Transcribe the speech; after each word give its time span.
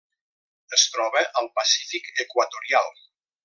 Es 0.77 0.85
troba 0.95 1.23
al 1.43 1.51
Pacífic 1.59 2.11
equatorial. 2.27 2.93